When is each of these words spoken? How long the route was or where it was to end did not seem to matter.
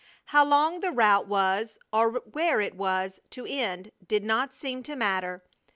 How 0.25 0.43
long 0.43 0.79
the 0.79 0.89
route 0.91 1.27
was 1.27 1.77
or 1.93 2.23
where 2.33 2.59
it 2.59 2.73
was 2.73 3.19
to 3.29 3.45
end 3.45 3.91
did 4.07 4.23
not 4.23 4.55
seem 4.55 4.81
to 4.81 4.95
matter. 4.95 5.43